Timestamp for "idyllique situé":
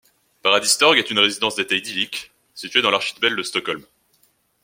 1.77-2.81